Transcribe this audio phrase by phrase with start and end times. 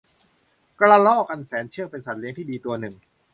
[0.79, 2.95] กระรอกอันแสนเชื่องเป็นสัตว์เลี้ยงที่ดีตัวหนึ่ง